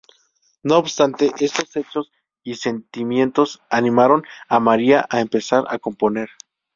No 0.63 0.77
obstante 0.79 1.31
estos 1.41 1.75
hechos 1.75 2.11
y 2.41 2.55
sentimientos 2.55 3.61
animaron 3.69 4.23
a 4.49 4.59
María 4.59 5.05
a 5.11 5.21
empezar 5.21 5.65
a 5.69 5.77
componer. 5.77 6.29